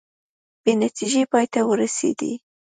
بې 0.63 0.71
نتیجې 0.83 1.23
پای 1.31 1.45
ته 1.53 1.59
ورسیدې 1.69 2.31